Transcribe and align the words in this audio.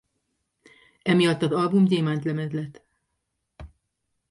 Emiatt 1.03 1.41
az 1.41 1.51
album 1.51 1.85
gyémántlemez 1.85 2.51
lett. 2.51 2.85